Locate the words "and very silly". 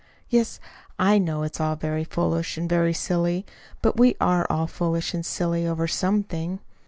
2.57-3.45